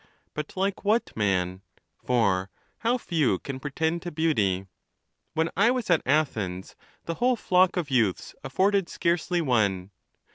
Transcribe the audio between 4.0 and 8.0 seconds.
to beauty! When I was at Athens, the whole flock of